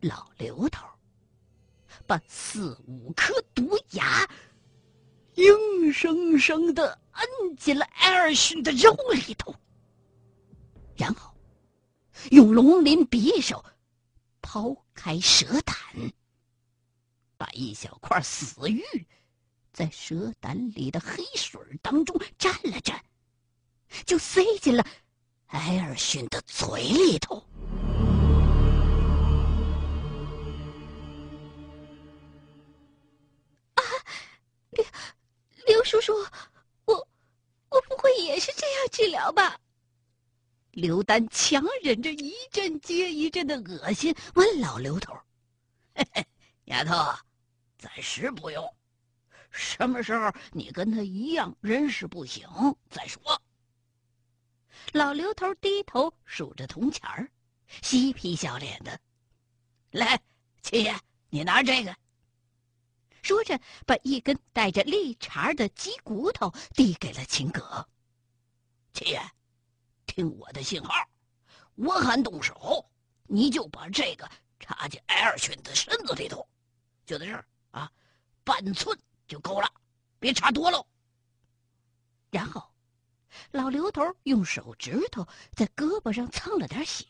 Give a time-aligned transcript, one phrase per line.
[0.00, 0.86] 老刘头
[2.06, 4.28] 把四五颗毒牙
[5.34, 9.54] 硬生生的摁进了艾尔逊的肉里头，
[10.96, 11.34] 然后
[12.30, 13.64] 用龙鳞匕首
[14.40, 15.76] 剖开蛇胆，
[17.36, 18.82] 把一小块死玉
[19.72, 22.98] 在蛇胆里的黑水当中蘸了蘸，
[24.06, 24.84] 就塞进了
[25.46, 27.44] 艾尔逊的嘴里头。
[35.66, 36.14] 刘叔叔，
[36.84, 37.08] 我
[37.68, 39.58] 我不会也是这样治疗吧？
[40.70, 45.12] 刘丹强忍着一阵接一阵的恶心，问老刘头
[45.94, 46.26] ：“嘿嘿，
[46.64, 46.94] 丫头，
[47.76, 48.74] 暂时不用，
[49.50, 52.48] 什么时候你跟他一样人事不省
[52.88, 53.20] 再说。”
[54.92, 57.28] 老刘头低头数着铜钱儿，
[57.82, 58.98] 嬉皮笑脸的
[59.90, 60.18] ：“来，
[60.62, 60.96] 七爷，
[61.28, 61.94] 你拿这个。”
[63.22, 67.86] 说着，把一根带着利茬的鸡骨头递给了秦葛。
[68.92, 69.20] 七爷，
[70.06, 70.92] 听我的信号，
[71.74, 72.88] 我喊动手，
[73.24, 76.48] 你就把这个插进艾尔逊的身子里头，
[77.06, 77.90] 就在这儿啊，
[78.44, 79.70] 半寸就够了，
[80.18, 80.86] 别插多喽。
[82.30, 82.72] 然后，
[83.52, 87.06] 老刘头用手指头在胳膊上蹭了点血，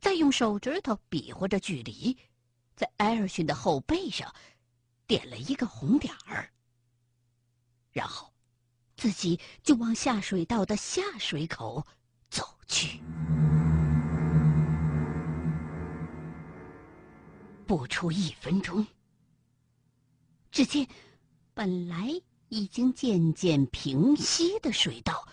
[0.00, 2.16] 再用手指头比划着距离，
[2.74, 4.34] 在艾尔逊的后背上。
[5.06, 6.50] 点了一个红点儿，
[7.92, 8.32] 然后
[8.96, 11.86] 自己就往下水道的下水口
[12.28, 13.00] 走去。
[17.66, 18.86] 不出一分钟，
[20.50, 20.86] 只见
[21.52, 22.08] 本来
[22.48, 25.26] 已经渐渐平息的水道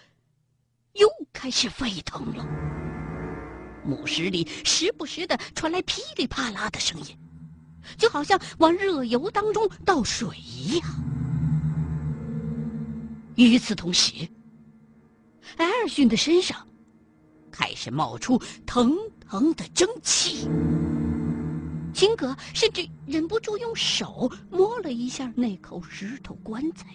[0.94, 2.44] 又开始沸腾了，
[3.84, 7.18] 墓室里时不时的传来噼里啪啦的声音。
[7.98, 10.88] 就好像往热油当中倒水一样。
[13.36, 14.14] 与此同时，
[15.58, 16.68] 艾尔逊的身上
[17.52, 18.96] 开始冒出腾
[19.28, 20.48] 腾的蒸汽。
[21.94, 26.88] 秦格甚至忍不住用手摸了一下那口石头棺材，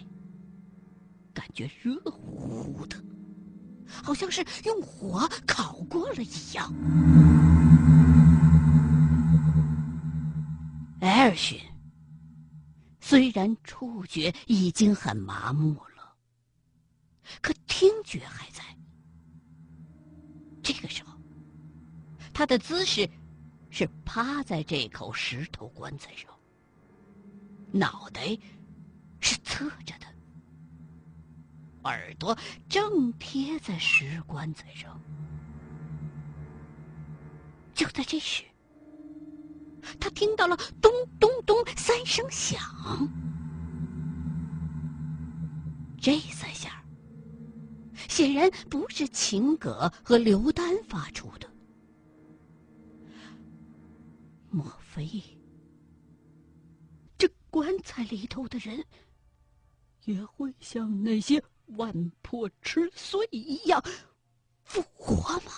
[1.33, 2.97] 感觉热乎乎的，
[3.87, 6.73] 好像是用火烤过了一样。
[11.01, 11.59] 艾尔逊
[12.99, 16.15] 虽然触觉已经很麻木了，
[17.41, 18.63] 可听觉还在。
[20.61, 21.13] 这个时候，
[22.33, 23.09] 他的姿势
[23.69, 26.29] 是趴在这口石头棺材上，
[27.71, 28.37] 脑袋
[29.19, 30.05] 是侧着的，
[31.83, 35.01] 耳朵正贴在石棺材上。
[37.73, 38.43] 就在这时，
[39.99, 42.59] 他听到了咚咚咚三声响，
[45.99, 46.83] 这三下
[48.07, 51.49] 显然不是秦葛和刘丹发出的。
[54.49, 55.21] 莫非
[57.17, 58.83] 这棺材里头的人
[60.05, 61.43] 也会像那些
[61.77, 63.83] 万破吃碎一样
[64.63, 65.51] 复活吗？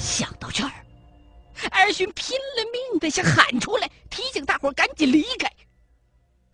[0.00, 0.72] 想到这儿，
[1.70, 5.46] 艾尔逊拼了命的想喊出来，提醒大伙赶紧离开。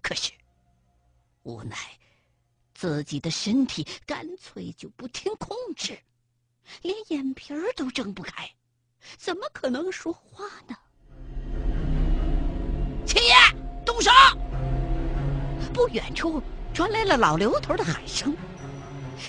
[0.02, 0.32] 可是，
[1.44, 1.76] 无奈
[2.74, 5.96] 自己的身体干脆就不听控制，
[6.82, 8.50] 连眼皮儿都睁不开，
[9.16, 10.76] 怎么可能说话呢？
[13.06, 13.34] 七爷，
[13.84, 14.10] 动手！
[15.72, 16.42] 不远处
[16.74, 18.36] 传来了老刘头的喊声。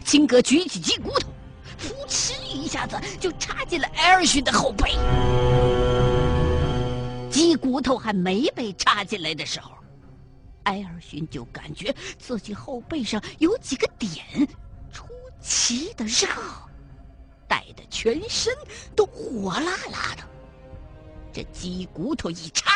[0.04, 1.30] 金哥举起鸡骨头。
[1.78, 4.92] 噗嗤一下子就插进了艾尔逊的后背，
[7.30, 9.72] 鸡骨头还没被插进来的时候，
[10.64, 14.26] 艾尔逊就感觉自己后背上有几个点
[14.92, 15.06] 出
[15.40, 16.28] 奇的热，
[17.48, 18.54] 带的全身
[18.96, 20.24] 都火辣辣的。
[21.32, 22.72] 这鸡骨头一插，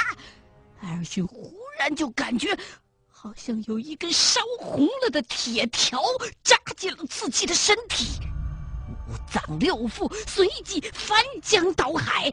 [0.81, 2.55] 艾尔逊忽然就感觉
[3.07, 5.99] 好像有一根烧红了的铁条
[6.43, 8.19] 扎进了自己的身体。
[9.11, 12.31] 五脏六腑随即翻江倒海，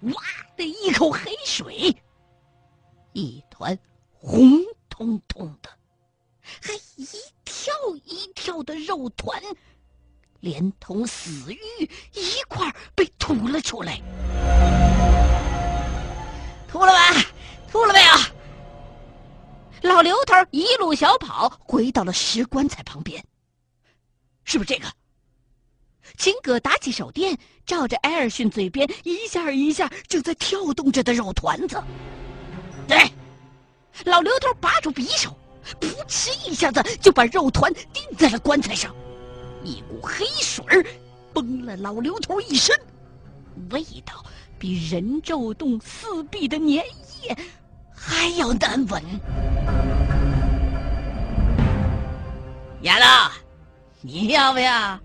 [0.00, 0.14] 哇
[0.56, 1.96] 的一口黑水，
[3.12, 3.78] 一团
[4.12, 5.70] 红彤彤的，
[6.42, 7.06] 还一
[7.44, 7.72] 跳
[8.04, 9.40] 一跳的肉团，
[10.40, 11.58] 连同死玉
[12.12, 14.00] 一块被吐了出来。
[16.66, 17.24] 吐了吧？
[17.70, 19.90] 吐了没有？
[19.90, 23.24] 老刘头一路小跑回到了石棺材旁边，
[24.42, 24.88] 是不是这个？
[26.16, 31.82] 秦葛打起手电，照着艾尔逊嘴边一下一下正在跳动着的肉团子。
[32.86, 33.10] 对，
[34.04, 35.36] 老刘头拔出匕首，
[35.80, 38.94] 噗嗤一下子就把肉团钉在了棺材上，
[39.62, 40.64] 一股黑水
[41.32, 42.76] 崩了老刘头一身，
[43.70, 44.24] 味道
[44.58, 46.84] 比人肉洞四壁的粘液
[47.94, 49.02] 还要难闻。
[52.82, 53.32] 丫头，
[54.00, 54.98] 你要不要？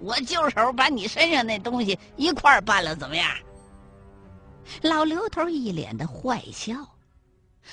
[0.00, 3.36] 我就手把你身上那东西一块儿办了，怎么样？
[4.82, 6.98] 老刘头一脸的坏笑，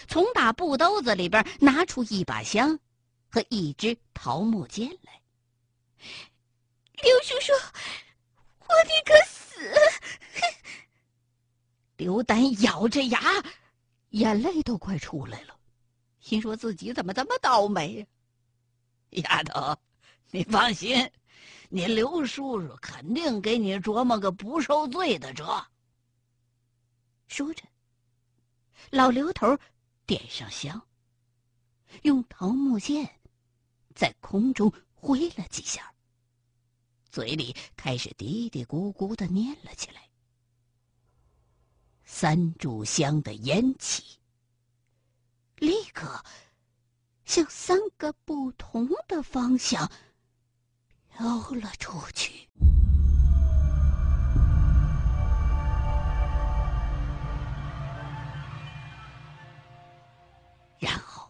[0.07, 2.79] 从打布兜子里边拿出一把香
[3.29, 5.19] 和一支桃木剑来。
[7.01, 7.51] 刘叔叔，
[8.59, 9.73] 我宁可死！
[11.97, 13.19] 刘丹咬着牙，
[14.09, 15.55] 眼泪都快出来了，
[16.19, 18.05] 心说自己怎么这么倒霉呀？
[19.09, 19.77] 丫头，
[20.31, 21.09] 你放心。
[21.75, 25.65] 你刘叔叔肯定给你琢磨个不受罪的辙。
[27.27, 27.63] 说着，
[28.91, 29.57] 老刘头
[30.05, 30.79] 点上香，
[32.03, 33.19] 用桃木剑
[33.95, 35.91] 在空中挥了几下，
[37.09, 40.07] 嘴里开始嘀嘀咕咕的念了起来。
[42.05, 44.19] 三炷香的烟气
[45.55, 46.23] 立刻
[47.25, 49.91] 向三个不同的方向。
[51.15, 51.25] 飘
[51.61, 52.49] 了出去，
[60.79, 61.29] 然后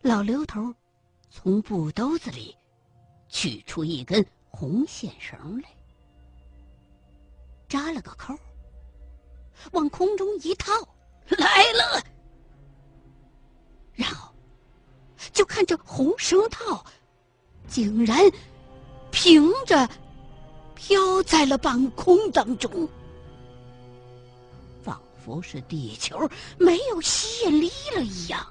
[0.00, 0.74] 老刘头
[1.30, 2.56] 从布兜子里
[3.28, 5.68] 取出一根红线绳来，
[7.68, 8.34] 扎了个扣，
[9.72, 10.72] 往空中一套，
[11.28, 12.02] 来了，
[13.92, 14.34] 然后
[15.34, 16.82] 就看这红绳套。
[17.68, 18.18] 竟然
[19.10, 19.88] 平着
[20.74, 22.88] 飘在了半空当中，
[24.82, 26.28] 仿佛是地球
[26.58, 28.46] 没有吸引力了一样。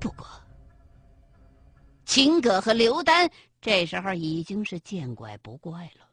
[0.00, 0.26] 不过，
[2.04, 6.08] 秦葛和刘丹这时候已经是见怪不怪了，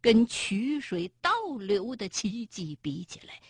[0.00, 3.40] 跟曲水倒流的奇迹比起来，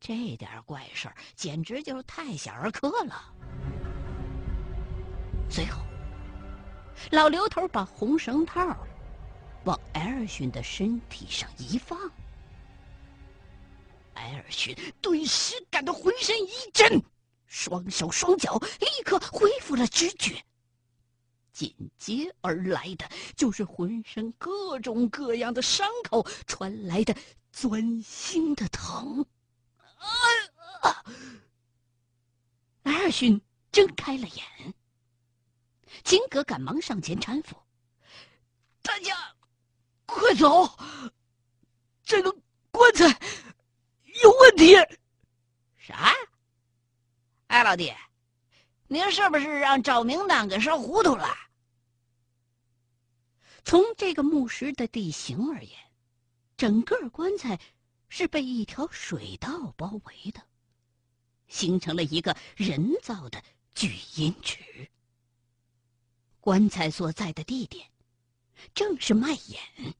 [0.00, 3.32] 这点怪事儿简直就是太小儿科了。
[5.48, 5.82] 最后，
[7.10, 8.76] 老刘头把红绳套
[9.64, 11.98] 往艾尔逊的身体上一放，
[14.14, 17.00] 艾尔逊顿时感到浑身一震，
[17.46, 20.42] 双手双脚立刻恢复了知觉。
[21.52, 27.14] 紧接而来的就是浑身各种各样的伤口传来的
[27.52, 29.24] 钻心的疼。
[30.82, 31.04] 啊！
[32.82, 34.74] 艾尔逊睁开了眼。
[36.04, 37.56] 金戈赶忙上前搀扶，
[38.82, 39.16] 大家
[40.04, 40.70] 快走，
[42.04, 42.30] 这个
[42.70, 43.06] 棺材
[44.22, 44.76] 有问题。
[45.78, 46.12] 啥？
[47.46, 47.90] 哎，老弟，
[48.86, 51.26] 您是不是让赵明弹给烧糊涂了？
[53.64, 55.70] 从这个墓室的地形而言，
[56.54, 57.58] 整个棺材
[58.10, 60.42] 是被一条水道包围的，
[61.48, 63.42] 形成了一个人造的
[63.74, 64.90] 聚阴池。
[66.44, 67.90] 棺材所在的地点，
[68.74, 69.94] 正是脉眼。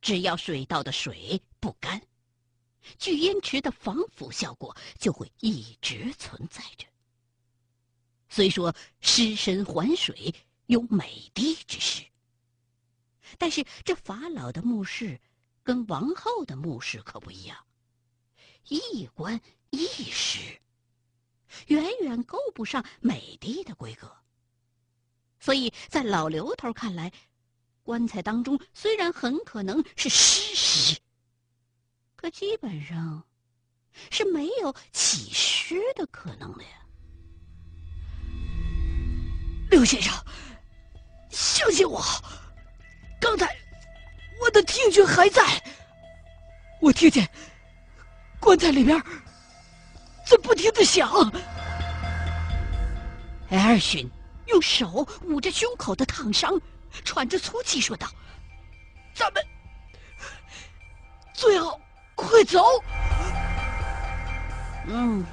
[0.00, 2.00] 只要水道的水不干，
[2.96, 6.86] 聚烟池的防腐效果就会一直存在着。
[8.28, 10.32] 虽说尸身还水
[10.66, 12.04] 有美的之势，
[13.36, 15.20] 但是这法老的墓室
[15.64, 17.66] 跟王后的墓室可不一样，
[18.68, 19.40] 一棺
[19.70, 20.60] 一尸，
[21.66, 24.16] 远远够不上美的的规格。
[25.46, 27.12] 所以在老刘头看来，
[27.84, 30.98] 棺材当中虽然很可能是尸尸，
[32.16, 33.22] 可基本上
[34.10, 36.70] 是没有起尸的可能的呀。
[39.70, 40.12] 刘先生，
[41.30, 42.02] 相信我，
[43.20, 43.56] 刚才
[44.42, 45.62] 我的听觉还在，
[46.80, 47.24] 我听见
[48.40, 49.00] 棺材里边
[50.26, 51.08] 在不停的响。
[53.48, 54.10] 艾尔逊。
[54.46, 56.60] 用手捂着胸口的烫伤，
[57.04, 58.08] 喘着粗气说道
[59.14, 59.44] ：“咱们
[61.32, 61.80] 最好
[62.14, 62.62] 快走。”
[64.88, 65.24] 嗯，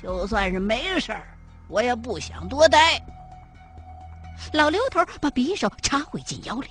[0.00, 1.26] 就算是没事儿，
[1.66, 3.00] 我也不想多待。
[4.52, 6.68] 老刘头把匕首插回进腰里，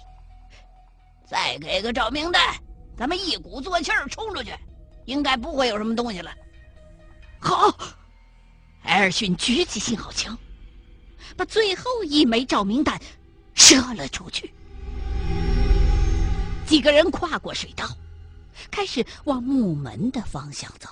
[1.26, 2.56] 再给个照明弹，
[2.98, 4.54] 咱们一鼓作气儿冲出去，
[5.06, 6.32] 应该不会有什么东西了。
[7.40, 7.74] 好，
[8.84, 10.38] 艾尔逊举起信号枪。
[11.36, 13.02] 把最后一枚照明弹
[13.54, 14.54] 射了出去。
[16.66, 17.88] 几个人跨过水道，
[18.70, 20.90] 开始往木门的方向走。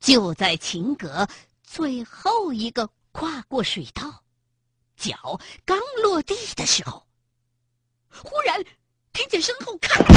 [0.00, 1.28] 就在秦格
[1.62, 4.22] 最后一个跨过水道，
[4.96, 7.04] 脚刚落地的时候，
[8.08, 8.64] 忽然
[9.12, 10.08] 听见身后“咔”的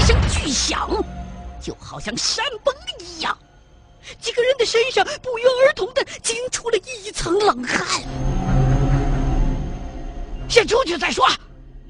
[0.00, 0.90] 一声巨响，
[1.62, 3.36] 就好像山崩一样，
[4.20, 8.02] 几个人的身上不约而同的惊出了一层冷汗。
[10.48, 11.26] 先出去再说。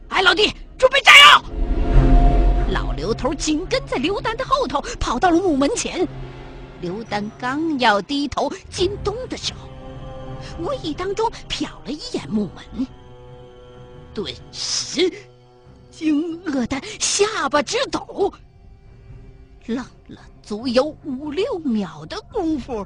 [0.09, 1.45] 哎，老弟，准备炸药！
[2.71, 6.07] 老刘头紧跟在刘丹的后头，跑到了木门前。
[6.81, 9.69] 刘丹刚要低头进洞的时候，
[10.59, 12.87] 无意当中瞟了一眼木门，
[14.15, 15.13] 顿时
[15.91, 18.33] 惊愕的下巴直抖，
[19.67, 22.83] 愣了足有五六秒的功夫，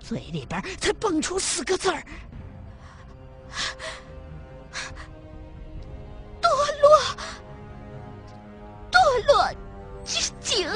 [0.00, 2.02] 嘴里边才蹦出四个字儿
[6.40, 6.48] ：“堕
[6.80, 6.88] 落，
[8.90, 9.52] 堕落
[10.02, 10.66] 之井。”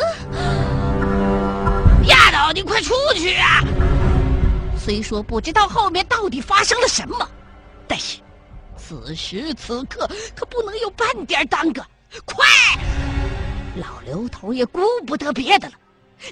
[2.54, 3.64] 你快出去啊！
[4.78, 7.26] 虽说不知道后面到底发生了什么，
[7.88, 8.20] 但是
[8.76, 11.82] 此时此刻可不能有半点耽搁。
[12.26, 12.44] 快！
[13.76, 15.74] 老刘头也顾不得别的了，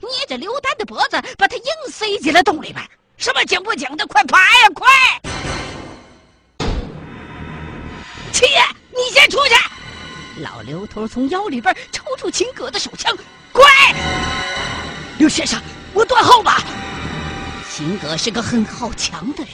[0.01, 2.83] 捏着刘丹的脖子，把他硬塞进了洞里边。
[3.17, 4.69] 什么警不警的，快爬呀！
[4.75, 4.89] 快！
[8.33, 9.55] 七爷，你先出去。
[10.43, 13.15] 老刘头从腰里边抽出秦葛的手枪，
[13.53, 13.65] 快！
[15.19, 15.61] 刘先生。
[15.93, 16.63] 我断后吧。
[17.69, 19.53] 秦葛是个很好强的人，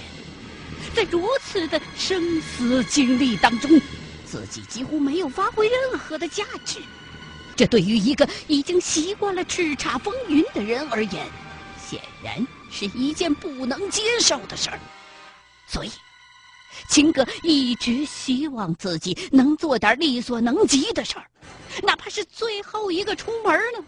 [0.95, 3.71] 在如此的生死经历当中，
[4.25, 6.79] 自己几乎没有发挥任何的价值。
[7.57, 11.27] 这对于一个已经习惯了叱咤风云的人而言，
[11.89, 14.79] 显然是一件不能接受的事儿。
[15.67, 15.91] 所以，
[16.89, 21.25] 秦哥一直希望自己能做点力所能及的事儿，
[21.83, 23.85] 哪怕是最后一个出门呢。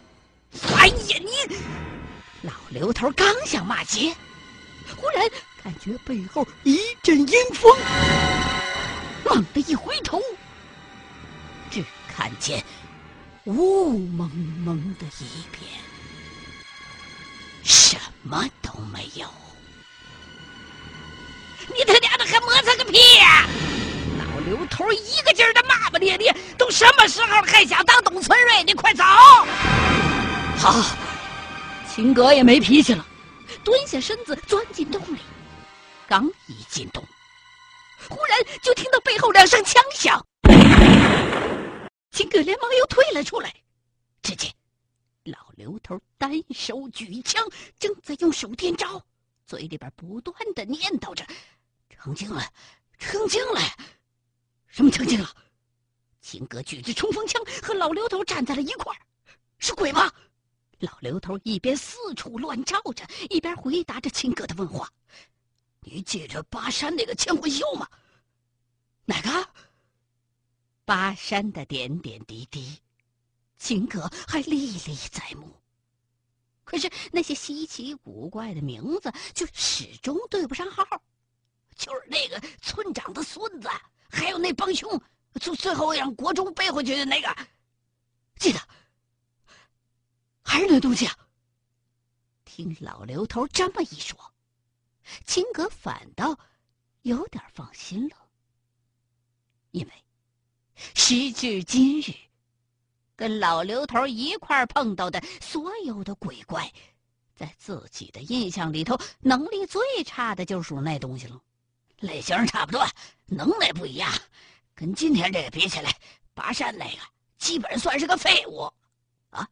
[0.75, 1.55] 哎呀，你！
[2.41, 4.15] 老刘头刚想骂街，
[4.97, 5.29] 忽然
[5.63, 7.77] 感觉背后一阵阴风，
[9.23, 10.19] 猛地一回头，
[11.69, 12.63] 只看见
[13.49, 14.29] 雾蒙
[14.63, 15.67] 蒙的一片，
[17.63, 19.25] 什么都没有。
[21.75, 23.47] 你他娘的还磨蹭个屁呀！
[24.19, 28.63] 老刘头一个劲儿的骂骂咧咧，都什么时候了还想当董存瑞？
[28.63, 29.03] 你快走！
[30.55, 30.85] 好。
[31.91, 33.03] 秦格也没脾气了，
[33.63, 35.17] 蹲下身子钻进洞里。
[36.07, 37.03] 刚一进洞，
[38.07, 40.23] 忽然就听到背后两声枪响。
[42.79, 43.53] 又退了出来。
[44.21, 44.53] 只见
[45.25, 47.43] 老刘头单手举枪，
[47.77, 49.05] 正在用手电照，
[49.45, 51.25] 嘴里边不断的念叨着
[51.89, 52.41] ：“成精了，
[52.97, 53.61] 成精了！”
[54.67, 55.35] 什么成精了？
[56.21, 58.99] 秦哥举着冲锋枪和老刘头站在了一块儿，
[59.57, 60.11] 是鬼吗？
[60.79, 64.89] 老刘头一边四处乱照着，一边回答着秦哥的问话
[65.81, 67.87] ：“你记着巴山那个千魂秀吗
[69.05, 69.49] ？”“哪个？”
[70.89, 72.81] 巴山的点点滴滴，
[73.59, 75.61] 秦格还历历在目。
[76.63, 80.83] 可是那些稀奇古怪的名字却始终对不上号。
[81.75, 83.69] 就是那个村长的孙子，
[84.09, 84.99] 还有那帮凶，
[85.39, 87.37] 最最后让国忠背回去的那个，
[88.37, 88.59] 记得。
[90.41, 91.15] 还是那东西啊！
[92.45, 94.17] 听老刘头这么一说，
[95.23, 96.35] 秦葛反倒
[97.03, 98.15] 有点放心了。
[99.69, 99.93] 因为
[100.93, 102.13] 时至今日，
[103.15, 106.71] 跟老刘头一块碰到的所有的鬼怪，
[107.35, 111.39] 在自己的印象里头，能力最差的就属那东西了。
[111.99, 112.87] 类型差不多，
[113.25, 114.09] 能耐不一样。
[114.73, 115.93] 跟今天这个比起来，
[116.33, 116.97] 拔山那个
[117.37, 118.71] 基本算是个废物。
[119.29, 119.47] 啊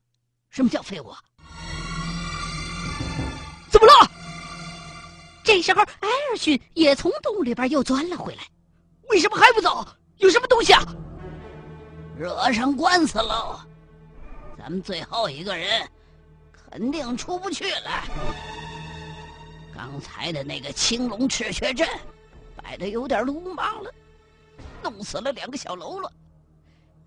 [0.50, 1.14] 什么叫废物？
[3.70, 4.12] 怎么了？
[5.44, 8.44] 这时候，艾尔逊也从洞里边又钻了回来。
[9.10, 9.86] 为什么还不走？
[10.18, 10.82] 有什么东西啊？
[12.18, 13.60] 惹上官司喽！
[14.58, 15.88] 咱们最后一个人
[16.52, 18.04] 肯定出不去了。
[19.76, 21.88] 刚才的那个青龙赤血阵
[22.56, 23.94] 摆的有点鲁莽了，
[24.82, 26.12] 弄死了两个小喽啰，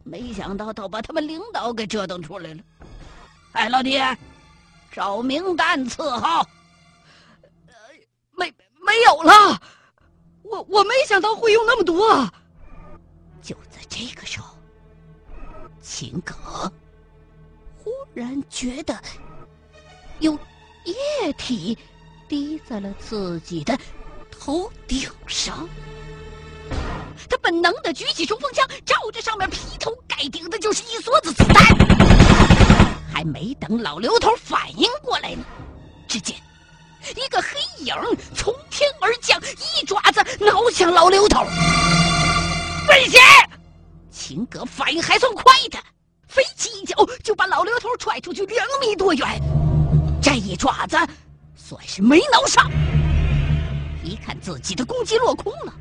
[0.05, 2.63] 没想到倒把他们领导给折腾出来了。
[3.53, 4.01] 哎，老弟，
[4.93, 6.47] 找明弹伺候。
[8.37, 8.47] 没
[8.81, 9.61] 没有了，
[10.45, 12.25] 我我没想到会用那么多。
[13.43, 14.57] 就在这个时候，
[15.83, 16.35] 秦格
[17.77, 18.99] 忽然觉得
[20.19, 20.39] 有
[20.85, 21.77] 液体
[22.29, 23.79] 滴在了自己的
[24.31, 25.69] 头顶上。
[27.29, 31.65] 他本能的举起冲锋枪，照着上面劈头盖顶的就是一梭子子弹。
[33.13, 35.45] 还没等老刘头反应过来呢，
[36.09, 36.37] 只见
[37.17, 37.95] 一个黑影
[38.35, 41.45] 从天而降，一爪子挠向老刘头。
[42.89, 43.21] 危险！
[44.31, 45.79] 秦哥反应还算快的，
[46.29, 46.95] 飞起一脚
[47.25, 49.27] 就把老刘头踹出去两米多远。
[50.23, 50.97] 这一爪子
[51.57, 52.71] 算是没挠上。
[54.05, 55.75] 一看自己的攻击落空了。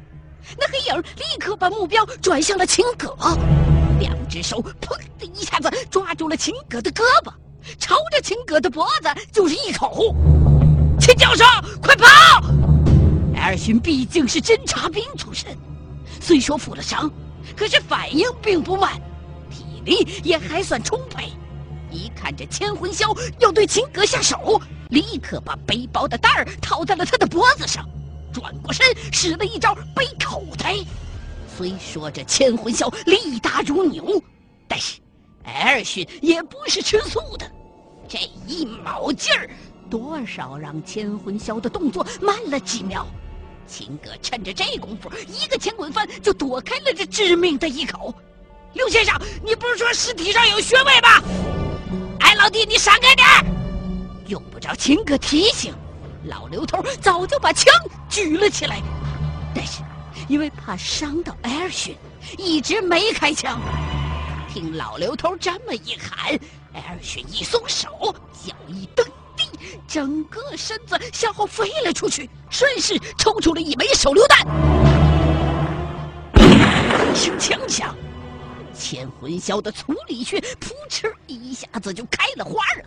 [0.57, 3.15] 那黑影立刻把目标转向了秦葛，
[3.99, 7.31] 两只手砰的一下子抓住了秦葛的胳膊，
[7.77, 10.15] 朝着秦葛的脖子就是一口。
[10.99, 11.45] 秦教授，
[11.83, 12.07] 快跑！
[13.35, 15.55] 艾尔逊毕竟是侦察兵出身，
[16.19, 17.11] 虽说负了伤，
[17.55, 19.01] 可是反应并不慢，
[19.49, 21.29] 体力也还算充沛。
[21.91, 27.83] 一看这千魂霄要对秦葛下手，立刻把背包的带儿套在了他的脖子上。
[28.31, 30.75] 转过身，使了一招背口袋。
[31.57, 34.21] 虽说这千魂霄力大如牛，
[34.67, 34.99] 但是
[35.43, 37.51] 艾尔逊也不是吃素的。
[38.07, 39.49] 这一卯劲儿，
[39.89, 43.07] 多少让千魂霄的动作慢了几秒。
[43.69, 48.13] 秦哥趁着这功夫，一个前滚翻就躲开了这致命的一口。
[48.73, 51.21] 刘先生，你不是说尸体上有穴位吗？
[52.19, 53.27] 哎，老弟，你闪开点
[54.27, 55.73] 用不着秦哥提醒。
[56.25, 57.73] 老刘头早就把枪
[58.09, 58.81] 举了起来，
[59.55, 59.81] 但是
[60.27, 61.95] 因为怕伤到艾尔逊，
[62.37, 63.59] 一直没开枪。
[64.51, 66.37] 听老刘头这么一喊，
[66.73, 68.13] 艾尔逊一松手，
[68.45, 69.05] 脚一蹬，
[69.89, 74.45] 整个身子向后飞了出去，顺势抽出了一枚手榴弹。
[76.35, 77.95] 一声枪响，
[78.71, 82.85] 千魂霄的粗里穴扑哧一下子就开了花了。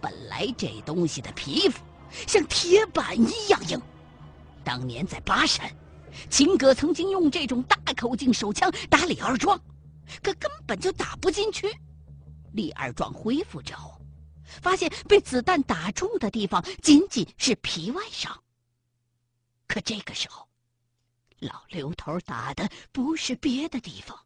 [0.00, 1.80] 本来这东西的皮肤。
[2.26, 3.78] 像铁板一样硬。
[4.64, 5.70] 当年在巴山，
[6.30, 9.60] 秦哥曾经用这种大口径手枪打李二壮，
[10.22, 11.68] 可根本就打不进去。
[12.52, 14.00] 李二壮恢复之后，
[14.62, 18.42] 发现被子弹打中的地方仅仅是皮外伤。
[19.66, 20.48] 可这个时候，
[21.40, 24.18] 老刘头打的不是别的地方，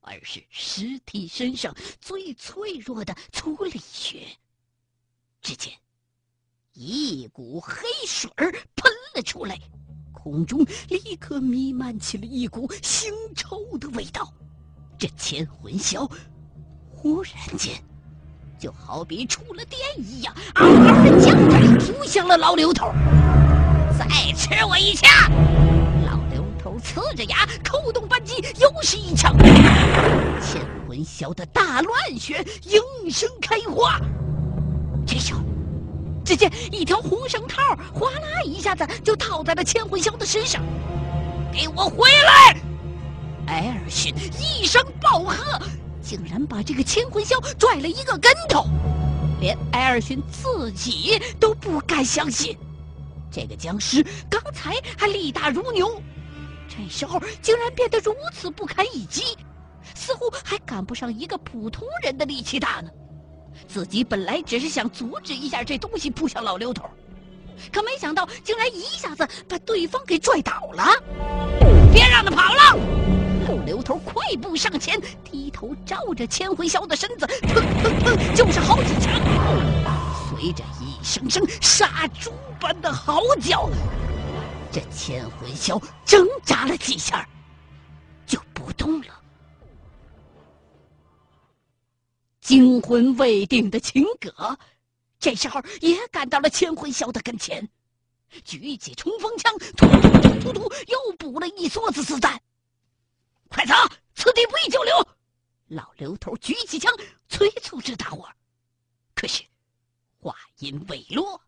[0.00, 4.26] 而是尸体身上最脆弱的粗里穴。
[5.40, 5.72] 只见。
[6.76, 9.56] 一股黑水喷了出来，
[10.12, 14.34] 空中立刻弥漫起了一股腥臭的味道。
[14.98, 16.10] 这千魂霄
[16.90, 17.80] 忽然间
[18.58, 22.92] 就好比触了电一样，嗷嗷的叫着扑向了老刘头。
[23.98, 25.08] 再吃我一枪！
[26.06, 29.36] 老刘头呲着牙，扣动扳机，又是一枪。
[30.40, 34.00] 千魂霄的大乱血应声开花。
[35.06, 35.40] 这时候。
[36.24, 37.60] 只见一条红绳套
[37.92, 40.62] 哗啦一下子就套在了千魂霄的身上，
[41.52, 42.56] 给我回来！
[43.46, 45.36] 艾尔逊一声暴喝，
[46.04, 48.66] 竟然把这个千魂霄拽了一个跟头，
[49.40, 52.56] 连艾尔逊自己都不敢相信，
[53.32, 56.00] 这个僵尸刚才还力大如牛，
[56.68, 59.22] 这时候竟然变得如此不堪一击，
[59.94, 62.90] 似乎还赶不上一个普通人的力气大呢。
[63.66, 66.84] 自己本来只是想阻止一下这东西扑向老刘头，
[67.72, 70.84] 可没想到竟然一下子把对方给拽倒了。
[71.92, 73.03] 别让他跑了！
[73.64, 79.12] 刘头快步上前，低头照着千魂霄的身子，砰砰砰就是好几枪。
[80.28, 83.70] 随着一声声杀猪般的嚎叫，
[84.70, 87.26] 这千魂霄挣扎了几下，
[88.26, 89.06] 就不动了。
[92.42, 94.58] 惊魂未定的秦葛，
[95.18, 97.66] 这时候也赶到了千魂霄的跟前，
[98.44, 102.38] 举起冲锋枪，突突突突突，又补了一梭子子弹。
[103.54, 103.72] 快走，
[104.16, 105.08] 此地不宜久留！
[105.68, 106.92] 老刘头举起枪，
[107.28, 108.28] 催促着大伙。
[109.14, 109.44] 可是
[110.18, 111.40] 话音未落，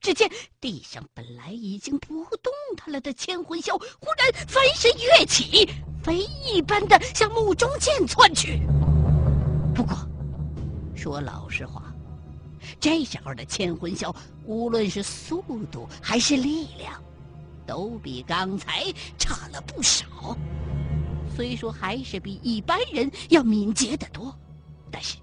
[0.00, 0.28] 只见
[0.60, 5.70] 地上本来已经不动弹了的千魂霄，忽然翻身跃起，
[6.02, 8.60] 飞一般的向墓中剑窜去。
[9.72, 9.96] 不过。
[10.96, 11.94] 说老实话，
[12.80, 17.00] 这时候的千魂霄，无论是速度还是力量，
[17.64, 20.36] 都比刚才差了不少。
[21.36, 24.34] 虽说还是比一般人要敏捷得多，
[24.90, 25.16] 但是，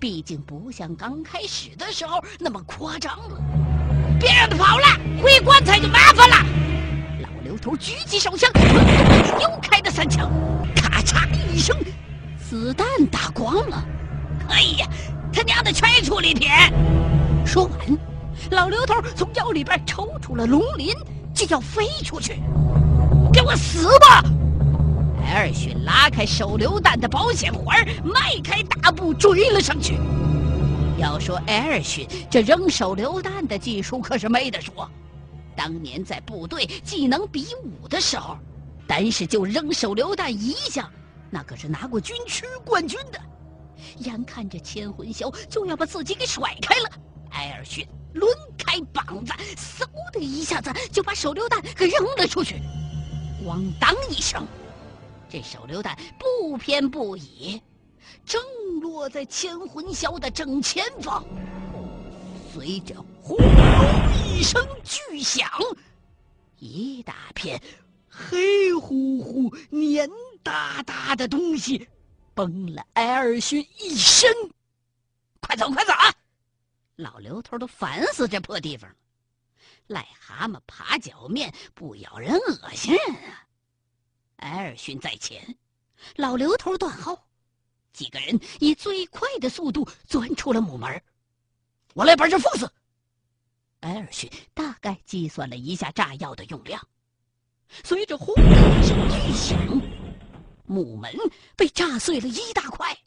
[0.00, 3.40] 毕竟不像刚开始的时候那么夸张了。
[4.18, 4.86] 别让他跑了，
[5.22, 6.36] 回棺材就麻烦了。
[7.22, 8.50] 老刘头举起手枪，
[9.40, 10.28] 又开了三枪，
[10.74, 11.76] 咔嚓一声，
[12.36, 13.86] 子弹打光了。
[14.48, 14.88] 哎呀，
[15.32, 16.50] 他娘的全处理品！
[17.46, 17.98] 说完，
[18.50, 20.92] 老刘头从腰里边抽出了龙鳞，
[21.32, 22.42] 就要飞出去。
[23.32, 24.24] 给我死吧！
[25.24, 29.96] 艾尔逊拉开手榴弹的保险环，迈开大步追了上去。
[30.98, 34.88] 要说艾尔逊这扔手榴弹的技术可是没得说，
[35.56, 38.36] 当年在部队技能比武的时候，
[38.86, 40.88] 单是就扔手榴弹一下，
[41.30, 43.18] 那可是拿过军区冠军的。
[43.98, 46.90] 眼看着千魂霄就要把自己给甩开了，
[47.30, 52.56] 艾尔逊抡开膀子，嗖的一下子就把手榴弹给扔了出去。
[53.44, 54.46] 咣当一声，
[55.34, 57.60] 这手榴弹不偏不倚，
[58.24, 58.40] 正
[58.80, 61.24] 落在千魂霄的正前方。
[62.52, 63.44] 随着轰隆
[64.24, 65.50] 一声巨响，
[66.60, 67.60] 一大片
[68.08, 70.08] 黑乎乎、黏
[70.44, 71.88] 哒哒的东西。
[72.32, 74.32] 崩了埃尔逊一身！
[75.40, 76.14] 快走快走啊！
[76.94, 78.96] 老刘头都烦死这破地方了。
[79.88, 83.43] 癞蛤蟆爬脚面不咬人恶心人啊！
[84.44, 85.56] 埃尔逊在前，
[86.16, 87.18] 老刘头断后，
[87.94, 91.02] 几个人以最快的速度钻出了木门。
[91.94, 92.70] 我来把这封死。
[93.80, 96.86] 埃尔逊大概计算了一下炸药的用量，
[97.84, 99.58] 随着轰的一声巨响。
[100.66, 101.14] 木门
[101.56, 102.98] 被炸碎了一大块，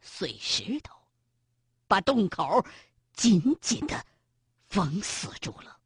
[0.00, 0.94] 碎石头
[1.86, 2.64] 把洞口
[3.14, 4.04] 紧紧的
[4.66, 5.79] 封死住了。